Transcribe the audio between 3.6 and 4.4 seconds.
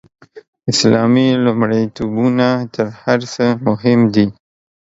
مهم دي.